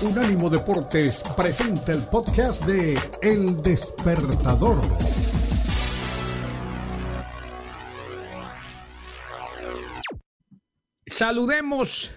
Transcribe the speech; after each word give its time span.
Unánimo 0.00 0.48
Deportes 0.48 1.24
presenta 1.36 1.90
el 1.90 2.04
podcast 2.04 2.64
de 2.64 2.96
El 3.20 3.60
Despertador. 3.60 4.80
Saludemos 11.04 12.12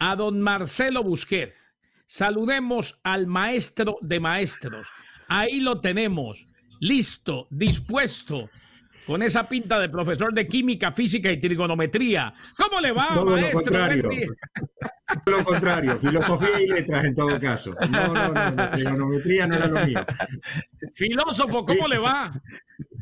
a 0.00 0.16
don 0.16 0.40
Marcelo 0.40 1.04
Busquets. 1.04 1.72
Saludemos 2.08 2.98
al 3.04 3.28
maestro 3.28 3.98
de 4.00 4.18
maestros. 4.18 4.88
Ahí 5.28 5.60
lo 5.60 5.80
tenemos, 5.80 6.48
listo, 6.80 7.46
dispuesto, 7.50 8.50
con 9.06 9.22
esa 9.22 9.48
pinta 9.48 9.78
de 9.78 9.88
profesor 9.88 10.34
de 10.34 10.48
química, 10.48 10.90
física 10.90 11.30
y 11.30 11.38
trigonometría. 11.38 12.34
¿Cómo 12.56 12.80
le 12.80 12.90
va, 12.90 13.06
Todo 13.14 13.26
maestro? 13.26 13.60
Lo 13.60 13.64
contrario. 13.66 14.10
Lo 15.26 15.44
contrario, 15.44 15.98
filosofía 15.98 16.60
y 16.60 16.66
letras 16.66 17.04
en 17.04 17.14
todo 17.14 17.40
caso. 17.40 17.74
No, 17.90 18.14
no, 18.14 18.50
no, 18.50 18.70
trigonometría 18.70 19.46
no 19.46 19.54
era 19.56 19.66
lo 19.66 19.86
mío. 19.86 20.00
Filósofo, 20.94 21.64
¿cómo 21.64 21.88
le 21.88 21.98
va? 21.98 22.32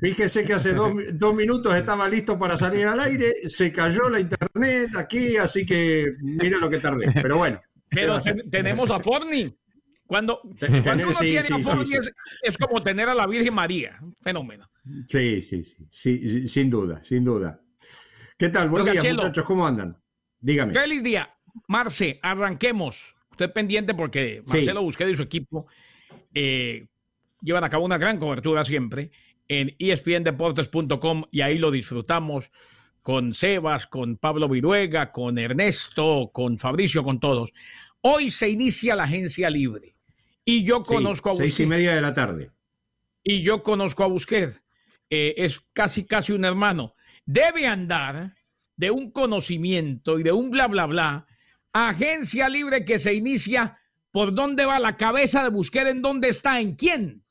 Fíjese 0.01 0.45
que 0.45 0.55
hace 0.55 0.73
dos, 0.73 0.93
dos, 1.15 1.35
minutos 1.35 1.75
estaba 1.75 2.09
listo 2.09 2.39
para 2.39 2.57
salir 2.57 2.87
al 2.87 3.01
aire, 3.01 3.49
se 3.49 3.73
cayó 3.73 4.09
la 4.09 4.21
internet 4.21 4.91
aquí, 4.97 5.37
así 5.37 5.67
que 5.67 6.15
mire 6.21 6.59
lo 6.59 6.71
que 6.71 6.79
tardé. 6.79 7.13
Pero 7.13 7.39
bueno. 7.39 7.61
Pero 7.89 8.21
ten, 8.21 8.51
tenemos 8.51 8.91
a 8.91 9.01
Forni. 9.01 9.57
Cuando, 10.07 10.41
cuando 10.83 11.05
uno 11.05 11.15
sí, 11.15 11.27
tiene 11.27 11.43
sí, 11.43 11.53
a 11.53 11.59
Forni 11.59 11.87
sí, 11.87 11.97
es, 11.97 12.13
es, 12.43 12.59
como 12.59 12.83
tener 12.83 13.09
a 13.09 13.15
la 13.15 13.27
Virgen 13.27 13.55
María. 13.55 13.99
Fenómeno. 14.23 14.69
Sí, 15.07 15.43
sí, 15.43 15.65
sí, 15.65 15.87
sí, 15.91 16.49
sin 16.49 16.71
duda, 16.71 17.03
sin 17.03 17.25
duda. 17.25 17.61
¿Qué 18.37 18.49
tal? 18.49 18.71
Buenos 18.71 18.91
días, 18.91 19.05
muchachos, 19.05 19.45
¿cómo 19.45 19.67
andan? 19.67 19.97
Dígame. 20.41 20.73
Feliz 20.73 21.03
día. 21.03 21.29
Marce, 21.69 22.19
arranquemos. 22.23 23.17
Usted 23.31 23.53
pendiente 23.53 23.95
porque 23.95 24.43
Marcelo 24.47 24.83
Busquets 24.83 25.13
y 25.13 25.17
su 25.17 25.23
equipo 25.23 25.67
eh, 26.35 26.87
llevan 27.41 27.65
a 27.65 27.71
cabo 27.71 27.85
una 27.85 27.99
gran 27.99 28.19
cobertura 28.19 28.65
siempre 28.65 29.11
en 29.49 29.75
espndeportes.com 29.79 31.25
y 31.31 31.41
ahí 31.41 31.59
lo 31.59 31.71
disfrutamos 31.71 32.51
con 33.03 33.35
Sebas, 33.35 33.87
con 33.87 34.17
Pablo 34.17 34.49
Viruega, 34.49 35.11
con 35.11 35.39
Ernesto, 35.39 36.31
con 36.33 36.59
Fabricio, 36.59 37.03
con 37.03 37.19
todos. 37.19 37.53
Hoy 38.03 38.31
se 38.31 38.49
inicia 38.49 38.95
la 38.95 39.05
agencia 39.05 39.51
libre 39.51 39.97
y 40.45 40.65
yo 40.65 40.83
conozco 40.83 41.31
sí, 41.31 41.31
a 41.31 41.33
Busquets. 41.33 41.55
Seis 41.57 41.67
y 41.67 41.69
media 41.69 41.95
de 41.95 42.01
la 42.01 42.15
tarde. 42.15 42.51
Y 43.23 43.43
yo 43.43 43.63
conozco 43.63 44.05
a 44.05 44.07
Busquets. 44.07 44.63
Eh, 45.09 45.35
es 45.39 45.61
casi, 45.73 46.05
casi 46.05 46.33
un 46.33 46.45
hermano. 46.45 46.95
Debe 47.27 47.67
andar 47.67 48.35
de 48.77 48.91
un 48.91 49.11
conocimiento 49.11 50.19
y 50.19 50.23
de 50.23 50.33
un 50.33 50.51
bla, 50.51 50.69
bla, 50.69 50.87
bla. 50.87 51.27
Agencia 51.73 52.49
libre 52.49 52.85
que 52.85 52.99
se 52.99 53.15
inicia. 53.15 53.79
¿Por 54.11 54.35
dónde 54.35 54.65
va 54.65 54.81
la 54.81 54.97
cabeza 54.97 55.45
de 55.45 55.51
Busquets? 55.51 55.91
¿En 55.91 56.03
dónde 56.03 56.29
está? 56.29 56.61
¿En 56.61 56.75
quién? 56.75 57.23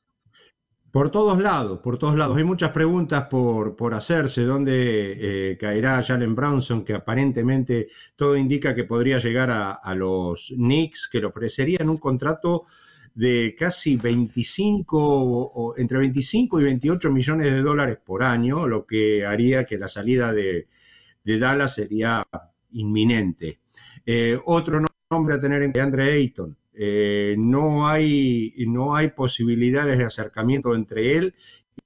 Por 0.90 1.10
todos 1.10 1.38
lados, 1.38 1.78
por 1.80 1.98
todos 1.98 2.16
lados. 2.16 2.36
Hay 2.36 2.42
muchas 2.42 2.70
preguntas 2.70 3.26
por, 3.30 3.76
por 3.76 3.94
hacerse. 3.94 4.44
¿Dónde 4.44 5.52
eh, 5.52 5.56
caerá 5.58 6.02
Jalen 6.02 6.34
Brownson? 6.34 6.84
Que 6.84 6.94
aparentemente 6.94 7.88
todo 8.16 8.36
indica 8.36 8.74
que 8.74 8.84
podría 8.84 9.18
llegar 9.18 9.50
a, 9.50 9.72
a, 9.72 9.94
los 9.94 10.52
Knicks, 10.56 11.08
que 11.08 11.20
le 11.20 11.26
ofrecerían 11.26 11.88
un 11.88 11.98
contrato 11.98 12.64
de 13.14 13.54
casi 13.56 13.96
25, 13.96 14.98
o 14.98 15.76
entre 15.76 15.98
25 15.98 16.60
y 16.60 16.64
28 16.64 17.10
millones 17.12 17.52
de 17.52 17.62
dólares 17.62 17.98
por 18.04 18.22
año, 18.22 18.66
lo 18.66 18.86
que 18.86 19.26
haría 19.26 19.64
que 19.66 19.78
la 19.78 19.88
salida 19.88 20.32
de, 20.32 20.68
de 21.22 21.38
Dallas 21.38 21.74
sería 21.74 22.26
inminente. 22.72 23.60
Eh, 24.04 24.38
otro 24.44 24.82
nombre 25.10 25.34
a 25.34 25.40
tener 25.40 25.62
en 25.62 25.72
cuenta, 25.72 25.84
Andre 25.84 26.12
Ayton. 26.12 26.56
Eh, 26.72 27.34
no, 27.38 27.88
hay, 27.88 28.54
no 28.66 28.94
hay 28.94 29.08
posibilidades 29.08 29.98
de 29.98 30.04
acercamiento 30.04 30.74
entre 30.74 31.16
él 31.16 31.34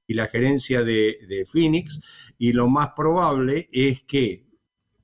y 0.06 0.14
la 0.14 0.26
gerencia 0.28 0.82
de, 0.82 1.44
Phoenix 1.50 2.00
y 2.38 2.52
lo 2.52 2.68
más 2.68 2.90
probable 2.94 3.68
es 3.72 4.02
que 4.02 4.44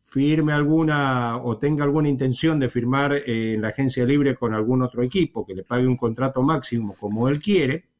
firme 0.02 0.52
alguna 0.52 1.38
o 1.38 1.58
tenga 1.58 1.84
alguna 1.84 2.08
intención 2.08 2.58
de 2.58 2.68
firmar 2.68 3.14
eh, 3.14 3.54
en 3.54 3.62
la 3.62 3.68
agencia 3.68 4.04
libre 4.04 4.34
con 4.36 4.54
algún 4.54 4.82
otro 4.82 5.02
equipo 5.02 5.46
que 5.46 5.54
le 5.54 5.64
pague 5.64 5.86
un 5.86 5.96
contrato 5.96 6.42
máximo 6.42 6.94
como 6.98 7.28
él 7.28 7.40
quiere 7.40 7.90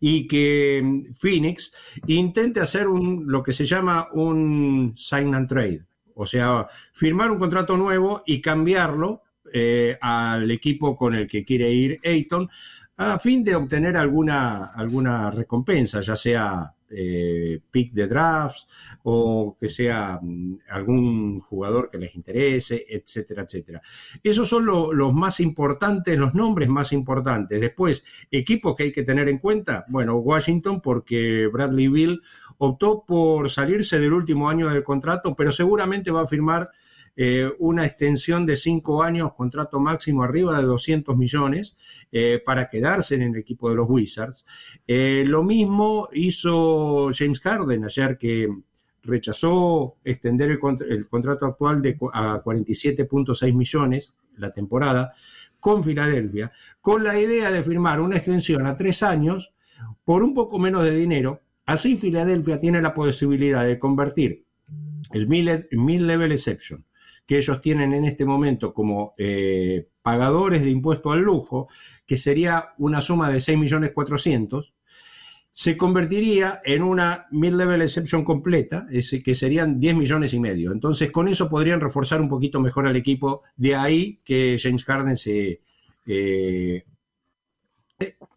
y 0.00 0.26
que 0.26 0.80
mm, 0.82 1.12
Phoenix 1.12 1.72
intente 2.06 2.60
hacer 2.60 2.88
un, 2.88 3.24
lo 3.26 3.42
que 3.42 3.52
se 3.52 3.64
llama 3.66 4.08
un 4.12 4.92
sign 4.96 5.34
and 5.34 5.48
trade, 5.48 5.84
o 6.20 6.26
sea, 6.26 6.66
firmar 6.92 7.30
un 7.30 7.38
contrato 7.38 7.76
nuevo 7.76 8.22
y 8.26 8.40
cambiarlo 8.40 9.22
eh, 9.52 9.96
al 10.00 10.50
equipo 10.50 10.94
con 10.94 11.14
el 11.14 11.26
que 11.26 11.44
quiere 11.44 11.70
ir 11.70 11.98
Ayton 12.04 12.48
a 12.98 13.18
fin 13.18 13.42
de 13.42 13.54
obtener 13.54 13.96
alguna, 13.96 14.66
alguna 14.66 15.30
recompensa, 15.30 16.02
ya 16.02 16.14
sea 16.16 16.74
eh, 16.90 17.60
pick 17.70 17.92
de 17.92 18.06
drafts 18.06 18.66
o 19.04 19.56
que 19.58 19.68
sea 19.68 20.18
mm, 20.20 20.58
algún 20.70 21.40
jugador 21.40 21.88
que 21.88 21.98
les 21.98 22.14
interese, 22.14 22.84
etcétera, 22.88 23.42
etcétera. 23.42 23.80
Esos 24.22 24.48
son 24.48 24.66
lo, 24.66 24.92
los 24.92 25.12
más 25.12 25.40
importantes, 25.40 26.18
los 26.18 26.34
nombres 26.34 26.68
más 26.68 26.92
importantes. 26.92 27.60
Después, 27.60 28.04
equipos 28.30 28.74
que 28.76 28.84
hay 28.84 28.92
que 28.92 29.02
tener 29.02 29.28
en 29.28 29.38
cuenta, 29.38 29.84
bueno, 29.88 30.16
Washington 30.16 30.80
porque 30.80 31.48
Bradley 31.52 31.88
Bill 31.88 32.20
optó 32.58 33.04
por 33.06 33.50
salirse 33.50 33.98
del 34.00 34.12
último 34.12 34.50
año 34.50 34.68
del 34.68 34.84
contrato, 34.84 35.34
pero 35.34 35.52
seguramente 35.52 36.10
va 36.10 36.22
a 36.22 36.26
firmar 36.26 36.70
eh, 37.16 37.50
una 37.58 37.84
extensión 37.84 38.46
de 38.46 38.56
cinco 38.56 39.02
años, 39.02 39.34
contrato 39.34 39.80
máximo 39.80 40.22
arriba 40.22 40.58
de 40.58 40.64
200 40.64 41.16
millones, 41.16 41.76
eh, 42.12 42.42
para 42.44 42.68
quedarse 42.68 43.16
en 43.16 43.22
el 43.22 43.36
equipo 43.36 43.68
de 43.68 43.76
los 43.76 43.88
Wizards. 43.88 44.46
Eh, 44.86 45.24
lo 45.26 45.42
mismo 45.42 46.08
hizo 46.12 47.10
James 47.12 47.40
Harden 47.40 47.84
ayer 47.84 48.16
que 48.16 48.48
rechazó 49.02 49.96
extender 50.04 50.50
el, 50.50 50.58
el 50.88 51.08
contrato 51.08 51.46
actual 51.46 51.82
de, 51.82 51.96
a 52.12 52.42
47.6 52.42 53.54
millones 53.54 54.14
la 54.36 54.52
temporada 54.52 55.14
con 55.58 55.84
Filadelfia, 55.84 56.52
con 56.80 57.04
la 57.04 57.18
idea 57.18 57.50
de 57.50 57.62
firmar 57.62 58.00
una 58.00 58.16
extensión 58.16 58.66
a 58.66 58.76
tres 58.76 59.02
años 59.02 59.52
por 60.04 60.22
un 60.22 60.34
poco 60.34 60.58
menos 60.58 60.84
de 60.84 60.92
dinero. 60.92 61.42
Así 61.66 61.96
Filadelfia 61.96 62.58
tiene 62.58 62.80
la 62.80 62.94
posibilidad 62.94 63.64
de 63.64 63.78
convertir 63.78 64.46
el 65.12 65.28
mid-level 65.28 66.32
exception 66.32 66.84
que 67.30 67.38
ellos 67.38 67.60
tienen 67.60 67.92
en 67.92 68.04
este 68.04 68.24
momento 68.24 68.74
como 68.74 69.14
eh, 69.16 69.86
pagadores 70.02 70.64
de 70.64 70.70
impuesto 70.70 71.12
al 71.12 71.20
lujo, 71.20 71.68
que 72.04 72.16
sería 72.16 72.70
una 72.78 73.00
suma 73.00 73.30
de 73.30 73.36
6.400.000, 73.36 74.72
se 75.52 75.76
convertiría 75.76 76.60
en 76.64 76.82
una 76.82 77.28
mid-level 77.30 77.82
exception 77.82 78.24
completa, 78.24 78.88
que 78.90 79.34
serían 79.36 79.78
10 79.78 79.94
millones 79.94 80.34
y 80.34 80.40
medio. 80.40 80.72
Entonces, 80.72 81.12
con 81.12 81.28
eso 81.28 81.48
podrían 81.48 81.80
reforzar 81.80 82.20
un 82.20 82.28
poquito 82.28 82.58
mejor 82.58 82.88
al 82.88 82.96
equipo. 82.96 83.42
De 83.56 83.76
ahí 83.76 84.18
que 84.24 84.58
James 84.60 84.84
Harden 84.84 85.16
se... 85.16 85.60
Eh, 86.06 86.84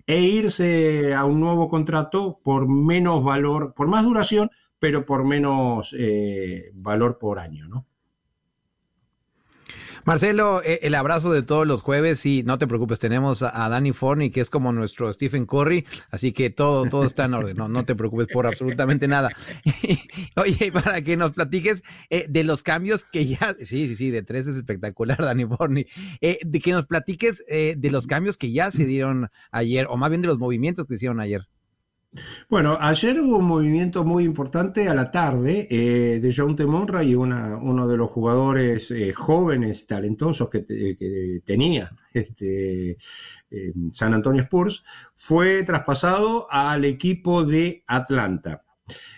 e 0.05 0.19
irse 0.21 1.15
a 1.15 1.25
un 1.25 1.39
nuevo 1.39 1.67
contrato 1.67 2.39
por 2.43 2.67
menos 2.67 3.23
valor, 3.23 3.73
por 3.73 3.87
más 3.87 4.03
duración, 4.03 4.51
pero 4.77 5.03
por 5.03 5.23
menos 5.23 5.95
eh, 5.97 6.69
valor 6.75 7.17
por 7.17 7.39
año, 7.39 7.67
¿no? 7.67 7.87
Marcelo, 10.05 10.61
eh, 10.63 10.79
el 10.83 10.95
abrazo 10.95 11.31
de 11.31 11.43
todos 11.43 11.65
los 11.65 11.81
jueves 11.81 12.25
y 12.25 12.43
no 12.43 12.57
te 12.57 12.67
preocupes, 12.67 12.99
tenemos 12.99 13.43
a 13.43 13.69
Danny 13.69 13.93
Forney, 13.93 14.31
que 14.31 14.41
es 14.41 14.49
como 14.49 14.71
nuestro 14.71 15.11
Stephen 15.13 15.45
Curry, 15.45 15.85
así 16.11 16.33
que 16.33 16.49
todo, 16.49 16.85
todo 16.85 17.05
está 17.05 17.25
en 17.25 17.33
orden, 17.33 17.57
no, 17.57 17.67
no 17.67 17.85
te 17.85 17.95
preocupes 17.95 18.27
por 18.27 18.45
absolutamente 18.45 19.07
nada. 19.07 19.29
Oye, 20.35 20.71
para 20.71 21.01
que 21.01 21.17
nos 21.17 21.31
platiques 21.31 21.83
eh, 22.09 22.25
de 22.29 22.43
los 22.43 22.63
cambios 22.63 23.05
que 23.05 23.25
ya, 23.25 23.55
sí, 23.59 23.87
sí, 23.87 23.95
sí, 23.95 24.11
de 24.11 24.23
tres 24.23 24.47
es 24.47 24.55
espectacular, 24.55 25.17
Danny 25.17 25.45
Forney, 25.45 25.85
eh, 26.21 26.39
de 26.45 26.59
que 26.59 26.71
nos 26.71 26.85
platiques 26.85 27.43
eh, 27.47 27.75
de 27.77 27.91
los 27.91 28.07
cambios 28.07 28.37
que 28.37 28.51
ya 28.51 28.71
se 28.71 28.85
dieron 28.85 29.29
ayer, 29.51 29.87
o 29.89 29.97
más 29.97 30.09
bien 30.09 30.21
de 30.21 30.27
los 30.27 30.37
movimientos 30.37 30.85
que 30.87 30.95
hicieron 30.95 31.19
ayer. 31.19 31.47
Bueno, 32.47 32.77
ayer 32.79 33.19
hubo 33.19 33.37
un 33.37 33.45
movimiento 33.45 34.03
muy 34.03 34.23
importante 34.23 34.87
a 34.87 34.93
la 34.93 35.09
tarde 35.09 35.67
eh, 35.69 36.19
de 36.19 36.33
John 36.35 36.55
Temonra 36.55 37.03
y 37.03 37.15
uno 37.15 37.87
de 37.87 37.97
los 37.97 38.11
jugadores 38.11 38.91
eh, 38.91 39.13
jóvenes, 39.13 39.87
talentosos 39.87 40.49
que, 40.49 40.59
te, 40.59 40.95
que 40.95 41.41
tenía 41.43 41.91
este, 42.13 42.97
eh, 43.49 43.73
San 43.89 44.13
Antonio 44.13 44.43
Spurs, 44.43 44.83
fue 45.15 45.63
traspasado 45.63 46.47
al 46.51 46.85
equipo 46.85 47.43
de 47.43 47.83
Atlanta. 47.87 48.63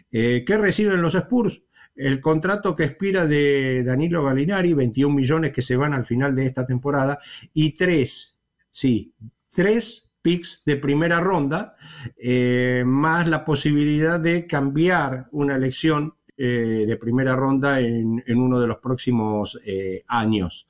¿Qué 0.10 0.58
reciben 0.58 1.02
los 1.02 1.14
Spurs? 1.16 1.62
El 1.94 2.22
contrato 2.22 2.74
que 2.74 2.86
expira 2.86 3.26
de 3.26 3.84
Danilo 3.84 4.24
Galinari, 4.24 4.74
21 4.74 5.14
millones 5.14 5.52
que 5.52 5.62
se 5.62 5.76
van 5.76 5.92
al 5.92 6.06
final 6.06 6.34
de 6.34 6.46
esta 6.46 6.66
temporada, 6.66 7.20
y 7.54 7.74
tres, 7.74 8.40
sí, 8.72 9.14
tres 9.50 10.05
picks 10.26 10.64
de 10.66 10.78
primera 10.78 11.20
ronda, 11.20 11.76
eh, 12.18 12.82
más 12.84 13.28
la 13.28 13.46
posibilidad 13.46 14.20
de 14.20 14.48
cambiar 14.48 15.28
una 15.32 15.56
elección 15.56 16.16
eh, 16.36 16.86
de 16.88 16.98
primera 16.98 17.36
ronda 17.36 17.80
en, 17.80 18.24
en, 18.26 18.40
uno 18.40 18.60
de 18.60 18.66
los 18.66 18.78
próximos 18.78 19.60
eh, 19.64 20.04
años. 20.08 20.68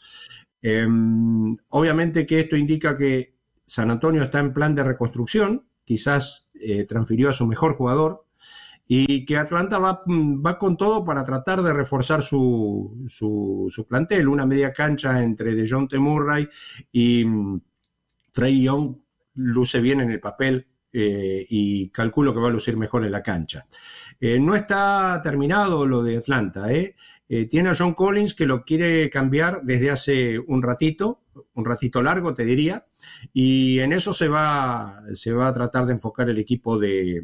Em, 0.61 1.55
obviamente 1.69 2.27
que 2.27 2.41
esto 2.41 2.57
indica 2.57 2.97
que 2.97 3.37
San 3.65 3.91
Antonio 3.91 4.23
está 4.23 4.39
en 4.39 4.51
plan 4.51 4.75
de 4.75 4.83
reconstrucción, 4.83 5.65
quizás 5.85 6.49
transfirió 6.87 7.29
a 7.29 7.33
su 7.33 7.45
mejor 7.47 7.75
jugador, 7.75 8.25
y 8.87 9.25
que 9.25 9.37
Atlanta 9.37 9.79
va, 9.79 10.03
va, 10.05 10.57
con 10.57 10.75
todo 10.75 11.05
para 11.05 11.23
tratar 11.23 11.61
de 11.61 11.73
reforzar 11.73 12.23
su, 12.23 13.05
su, 13.07 13.85
plantel, 13.87 14.27
una 14.27 14.45
media 14.45 14.73
cancha 14.73 15.23
entre 15.23 15.55
DeJounte 15.55 15.97
Murray 15.97 16.47
y 16.91 17.23
mm, 17.25 17.61
Trey 18.31 18.63
Young 18.63 19.04
luce 19.35 19.79
bien 19.81 20.01
en 20.01 20.11
el 20.11 20.19
papel 20.19 20.67
eh, 20.97 21.45
y 21.49 21.89
calculo 21.89 22.33
que 22.33 22.39
va 22.39 22.47
a 22.47 22.51
lucir 22.51 22.77
mejor 22.77 23.03
en 23.03 23.11
la 23.11 23.21
cancha. 23.21 23.67
Eh, 24.17 24.39
no 24.39 24.55
está 24.55 25.19
terminado 25.21 25.85
lo 25.85 26.01
de 26.01 26.15
Atlanta, 26.15 26.71
¿eh? 26.71 26.95
tiene 27.49 27.69
a 27.69 27.75
John 27.75 27.95
Collins 27.95 28.33
que 28.33 28.45
lo 28.45 28.63
quiere 28.63 29.09
cambiar 29.09 29.63
desde 29.63 29.89
hace 29.89 30.39
un 30.39 30.61
ratito, 30.61 31.23
un 31.55 31.65
ratito 31.65 32.01
largo 32.01 32.33
te 32.33 32.45
diría, 32.45 32.85
y 33.33 33.79
en 33.79 33.91
eso 33.91 34.13
se 34.13 34.29
va, 34.29 35.01
se 35.15 35.33
va 35.33 35.47
a 35.49 35.53
tratar 35.53 35.85
de 35.85 35.93
enfocar 35.93 36.29
el 36.29 36.37
equipo 36.37 36.77
de, 36.77 37.23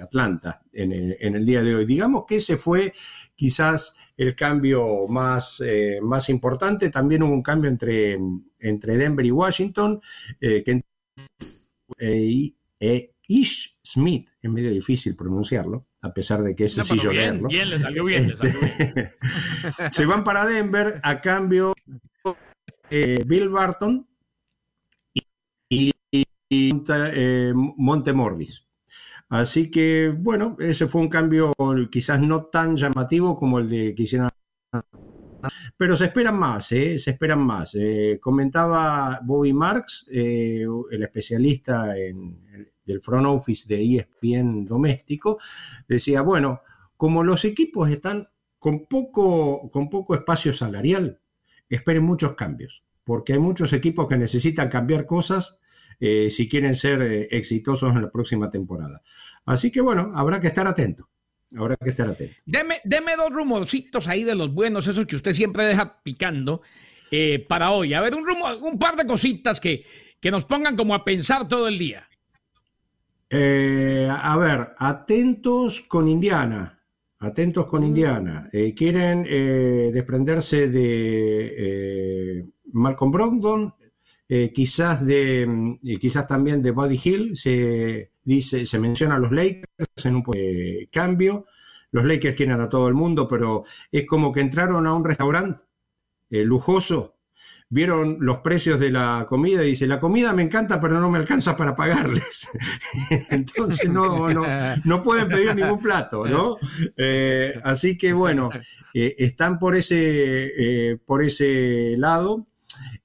Atlanta 0.00 0.62
en 0.72 0.92
el, 0.92 1.44
día 1.44 1.62
de 1.62 1.74
hoy. 1.74 1.84
Digamos 1.84 2.24
que 2.26 2.36
ese 2.36 2.56
fue 2.56 2.94
quizás 3.34 3.94
el 4.16 4.34
cambio 4.36 5.06
más, 5.08 5.62
más 6.00 6.28
importante. 6.28 6.88
También 6.88 7.24
hubo 7.24 7.34
un 7.34 7.42
cambio 7.42 7.68
entre, 7.68 8.16
entre 8.60 8.96
Denver 8.96 9.26
y 9.26 9.32
Washington, 9.32 10.00
que 10.40 10.82
Ish 12.00 13.78
Smith, 13.82 14.28
es 14.40 14.50
medio 14.50 14.70
difícil 14.70 15.14
pronunciarlo, 15.14 15.86
a 16.00 16.12
pesar 16.12 16.42
de 16.42 16.56
que 16.56 16.64
es 16.64 16.74
sencillo 16.74 17.12
leerlo. 17.12 17.48
Bien, 17.48 17.68
le 17.68 17.78
salió 17.78 18.04
bien, 18.04 18.28
le 18.28 18.36
salió 18.36 18.58
bien. 18.60 19.10
Se 19.90 20.06
van 20.06 20.24
para 20.24 20.46
Denver 20.46 21.00
a 21.02 21.20
cambio 21.20 21.74
de 22.90 23.22
Bill 23.26 23.50
Barton 23.50 24.08
y, 25.68 25.92
eh, 26.50 27.52
Monte 27.54 28.12
Morris. 28.14 28.66
Así 29.28 29.70
que, 29.70 30.14
bueno, 30.16 30.56
ese 30.58 30.86
fue 30.86 31.02
un 31.02 31.10
cambio 31.10 31.52
quizás 31.90 32.20
no 32.20 32.46
tan 32.46 32.76
llamativo 32.76 33.36
como 33.36 33.58
el 33.58 33.68
de 33.68 33.94
que 33.94 34.04
hicieron 34.04 34.30
pero 35.78 35.94
se 35.94 36.06
esperan 36.06 36.36
más, 36.36 36.72
¿eh? 36.72 36.98
se 36.98 37.12
esperan 37.12 37.38
más. 37.38 37.72
Eh, 37.76 38.18
comentaba 38.20 39.20
Bobby 39.22 39.52
Marks, 39.52 40.08
eh, 40.10 40.66
el 40.90 41.02
especialista 41.04 41.94
del 42.84 43.00
front 43.00 43.26
office 43.26 43.72
de 43.72 43.96
ESPN 43.96 44.66
doméstico, 44.66 45.38
decía, 45.86 46.22
bueno, 46.22 46.62
como 46.96 47.22
los 47.22 47.44
equipos 47.44 47.88
están 47.90 48.28
con 48.58 48.86
poco, 48.86 49.70
con 49.70 49.88
poco 49.88 50.16
espacio 50.16 50.52
salarial, 50.52 51.20
esperen 51.68 52.02
muchos 52.02 52.34
cambios, 52.34 52.84
porque 53.04 53.34
hay 53.34 53.38
muchos 53.38 53.72
equipos 53.72 54.08
que 54.08 54.18
necesitan 54.18 54.68
cambiar 54.68 55.06
cosas 55.06 55.60
si 56.00 56.48
quieren 56.48 56.76
ser 56.76 57.02
exitosos 57.30 57.94
en 57.94 58.02
la 58.02 58.10
próxima 58.10 58.50
temporada. 58.50 59.02
Así 59.44 59.70
que 59.70 59.80
bueno, 59.80 60.12
habrá 60.14 60.40
que 60.40 60.46
estar 60.48 60.66
atentos. 60.66 61.06
Ahora 61.56 61.76
que 61.76 61.90
estar 61.90 62.08
atento. 62.08 62.34
Deme, 62.44 62.80
deme, 62.84 63.16
dos 63.16 63.30
rumorcitos 63.32 64.06
ahí 64.06 64.24
de 64.24 64.34
los 64.34 64.52
buenos, 64.52 64.86
esos 64.86 65.06
que 65.06 65.16
usted 65.16 65.32
siempre 65.32 65.64
deja 65.64 66.02
picando 66.02 66.62
eh, 67.10 67.44
para 67.48 67.70
hoy. 67.70 67.94
A 67.94 68.00
ver, 68.00 68.14
un, 68.14 68.26
rumor, 68.26 68.56
un 68.60 68.78
par 68.78 68.96
de 68.96 69.06
cositas 69.06 69.60
que, 69.60 69.84
que 70.20 70.30
nos 70.30 70.44
pongan 70.44 70.76
como 70.76 70.94
a 70.94 71.04
pensar 71.04 71.48
todo 71.48 71.68
el 71.68 71.78
día. 71.78 72.06
Eh, 73.30 74.08
a 74.10 74.36
ver, 74.36 74.74
atentos 74.78 75.80
con 75.82 76.06
Indiana. 76.06 76.78
Atentos 77.20 77.66
con 77.66 77.82
mm. 77.82 77.86
Indiana. 77.86 78.50
Eh, 78.52 78.74
quieren 78.74 79.22
desprenderse 79.92 80.68
de 80.68 82.46
Malcolm 82.72 83.10
Brogdon, 83.10 83.74
quizás 84.54 85.04
de 85.04 85.78
quizás 85.98 86.26
también 86.26 86.60
de 86.60 86.72
Buddy 86.72 87.00
Hill. 87.02 87.34
Se, 87.34 88.12
dice, 88.22 88.66
se 88.66 88.78
menciona 88.78 89.16
a 89.16 89.18
los 89.18 89.32
Lakers 89.32 89.67
en 90.04 90.16
un 90.16 90.24
eh, 90.34 90.88
cambio. 90.92 91.46
Los 91.90 92.04
Lakers 92.04 92.36
quieren 92.36 92.60
a 92.60 92.68
todo 92.68 92.88
el 92.88 92.94
mundo, 92.94 93.26
pero 93.28 93.64
es 93.90 94.06
como 94.06 94.32
que 94.32 94.40
entraron 94.40 94.86
a 94.86 94.92
un 94.92 95.04
restaurante 95.04 95.62
eh, 96.30 96.44
lujoso, 96.44 97.16
vieron 97.70 98.18
los 98.20 98.38
precios 98.38 98.78
de 98.78 98.90
la 98.90 99.24
comida 99.26 99.64
y 99.64 99.70
dice, 99.70 99.86
la 99.86 99.98
comida 99.98 100.34
me 100.34 100.42
encanta, 100.42 100.80
pero 100.80 101.00
no 101.00 101.10
me 101.10 101.18
alcanza 101.18 101.56
para 101.56 101.74
pagarles. 101.74 102.48
Entonces 103.30 103.88
no, 103.88 104.28
no, 104.84 105.02
pueden 105.02 105.28
pedir 105.28 105.54
ningún 105.54 105.80
plato, 105.80 106.26
¿no? 106.26 106.56
Eh, 106.96 107.58
así 107.64 107.96
que 107.96 108.12
bueno, 108.12 108.50
están 108.92 109.58
por 109.58 109.74
ese, 109.74 110.98
por 111.06 111.22
ese 111.22 111.94
lado. 111.96 112.46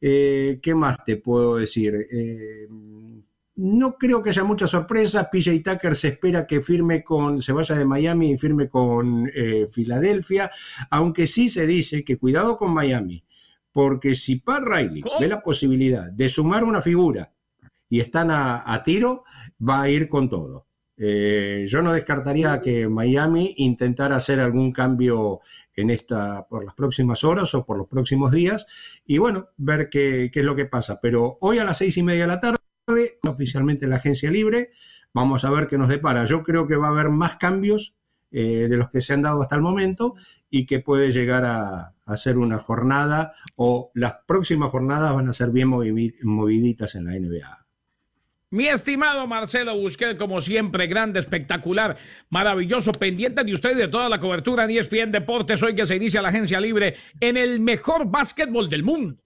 ¿Qué 0.01 0.73
más 0.75 1.05
te 1.05 1.15
puedo 1.15 1.55
decir? 1.55 1.93
No 3.55 3.97
creo 3.97 4.23
que 4.23 4.31
haya 4.31 4.43
mucha 4.43 4.65
sorpresa. 4.65 5.29
PJ 5.29 5.61
Tucker 5.63 5.93
se 5.93 6.07
espera 6.09 6.47
que 6.47 6.61
firme 6.61 7.03
con, 7.03 7.41
se 7.41 7.53
vaya 7.53 7.75
de 7.75 7.85
Miami 7.85 8.31
y 8.31 8.37
firme 8.37 8.67
con 8.67 9.29
eh, 9.33 9.67
Filadelfia, 9.71 10.49
aunque 10.89 11.27
sí 11.27 11.49
se 11.49 11.67
dice 11.67 12.03
que 12.03 12.17
cuidado 12.17 12.57
con 12.57 12.73
Miami, 12.73 13.23
porque 13.71 14.15
si 14.15 14.37
Pat 14.37 14.63
Riley 14.63 15.03
ve 15.19 15.27
la 15.27 15.41
posibilidad 15.43 16.11
de 16.11 16.29
sumar 16.29 16.63
una 16.63 16.81
figura 16.81 17.31
y 17.89 17.99
están 17.99 18.31
a, 18.31 18.81
tiro, 18.83 19.23
va 19.61 19.83
a 19.83 19.89
ir 19.89 20.07
con 20.07 20.29
todo. 20.29 20.65
Eh, 20.97 21.65
yo 21.67 21.83
no 21.83 21.93
descartaría 21.93 22.59
que 22.59 22.87
Miami 22.87 23.53
intentara 23.57 24.15
hacer 24.15 24.39
algún 24.39 24.71
cambio 24.71 25.41
en 25.75 25.89
esta 25.91 26.47
por 26.47 26.65
las 26.65 26.73
próximas 26.73 27.23
horas 27.23 27.53
o 27.53 27.65
por 27.65 27.77
los 27.77 27.87
próximos 27.87 28.31
días 28.31 28.65
y 29.05 29.17
bueno, 29.17 29.49
ver 29.57 29.89
qué, 29.89 30.29
qué 30.33 30.39
es 30.39 30.45
lo 30.45 30.55
que 30.55 30.65
pasa. 30.65 30.99
Pero 31.01 31.37
hoy 31.41 31.59
a 31.59 31.65
las 31.65 31.77
seis 31.77 31.97
y 31.97 32.03
media 32.03 32.21
de 32.21 32.27
la 32.27 32.39
tarde 32.39 32.62
oficialmente 33.23 33.85
en 33.85 33.91
la 33.91 33.97
agencia 33.97 34.29
libre. 34.29 34.71
Vamos 35.13 35.45
a 35.45 35.51
ver 35.51 35.67
qué 35.67 35.77
nos 35.77 35.89
depara. 35.89 36.25
Yo 36.25 36.43
creo 36.43 36.67
que 36.67 36.75
va 36.75 36.87
a 36.87 36.91
haber 36.91 37.09
más 37.09 37.37
cambios 37.37 37.93
eh, 38.31 38.67
de 38.67 38.77
los 38.77 38.89
que 38.89 39.01
se 39.01 39.13
han 39.13 39.21
dado 39.21 39.41
hasta 39.41 39.55
el 39.55 39.61
momento 39.61 40.15
y 40.49 40.65
que 40.65 40.79
puede 40.79 41.11
llegar 41.11 41.45
a, 41.45 41.93
ser 42.17 42.37
una 42.37 42.57
jornada 42.57 43.33
o 43.55 43.91
las 43.93 44.15
próximas 44.27 44.69
jornadas 44.69 45.13
van 45.15 45.29
a 45.29 45.33
ser 45.33 45.51
bien 45.51 45.69
moviditas 45.69 46.95
en 46.95 47.05
la 47.05 47.13
NBA. 47.13 47.65
Mi 48.49 48.67
estimado 48.67 49.25
Marcelo 49.25 49.75
Busquet, 49.75 50.17
como 50.17 50.41
siempre, 50.41 50.85
grande, 50.85 51.19
espectacular, 51.19 51.97
maravilloso, 52.29 52.91
pendiente 52.91 53.43
de 53.43 53.53
usted 53.53 53.75
de 53.75 53.87
toda 53.87 54.09
la 54.09 54.19
cobertura 54.19 54.65
en 54.65 54.71
ESPN 54.71 55.11
Deportes, 55.11 55.63
hoy 55.63 55.73
que 55.73 55.87
se 55.87 55.95
inicia 55.95 56.21
la 56.21 56.29
agencia 56.29 56.59
libre 56.59 56.95
en 57.19 57.37
el 57.37 57.59
mejor 57.59 58.11
básquetbol 58.11 58.69
del 58.69 58.83
mundo. 58.83 59.22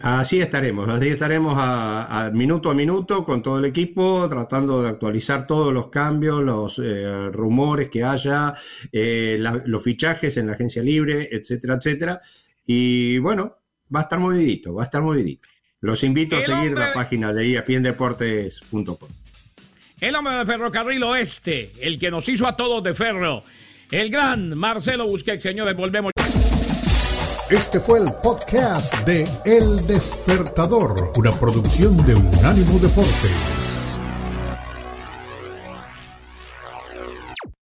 Así 0.00 0.40
estaremos, 0.40 0.88
así 0.88 1.08
estaremos 1.08 1.54
a, 1.56 2.30
minuto 2.32 2.70
a 2.70 2.74
minuto 2.74 3.24
con 3.24 3.42
todo 3.42 3.58
el 3.58 3.64
equipo, 3.64 4.28
tratando 4.28 4.80
de 4.80 4.90
actualizar 4.90 5.44
todos 5.44 5.74
los 5.74 5.88
cambios, 5.88 6.40
los 6.40 6.78
eh, 6.78 7.30
rumores 7.32 7.88
que 7.88 8.04
haya, 8.04 8.54
eh, 8.92 9.42
los 9.66 9.82
fichajes 9.82 10.36
en 10.36 10.46
la 10.46 10.52
agencia 10.52 10.84
libre, 10.84 11.28
etcétera, 11.32 11.74
etcétera. 11.74 12.20
Y 12.64 13.18
bueno, 13.18 13.56
va 13.94 14.00
a 14.00 14.02
estar 14.04 14.20
movidito, 14.20 14.72
va 14.72 14.82
a 14.82 14.84
estar 14.84 15.02
movidito. 15.02 15.48
Los 15.80 16.04
invito 16.04 16.36
a 16.36 16.42
seguir 16.42 16.72
la 16.72 16.92
página 16.92 17.32
de 17.32 17.48
iapiendeportes.com. 17.48 19.08
El 20.00 20.14
hombre 20.14 20.34
de 20.34 20.46
Ferrocarril 20.46 21.02
Oeste, 21.02 21.72
el 21.80 21.98
que 21.98 22.12
nos 22.12 22.28
hizo 22.28 22.46
a 22.46 22.54
todos 22.54 22.84
de 22.84 22.94
ferro, 22.94 23.42
el 23.90 24.10
gran 24.10 24.56
Marcelo 24.56 25.08
Busquets, 25.08 25.42
señores, 25.42 25.74
volvemos. 25.74 26.12
Este 27.50 27.80
fue 27.80 28.00
el 28.00 28.12
podcast 28.12 28.94
de 29.06 29.24
El 29.46 29.86
Despertador, 29.86 31.12
una 31.16 31.30
producción 31.30 31.96
de 32.06 32.14
Unánimo 32.14 32.78
Deportes. 32.78 33.57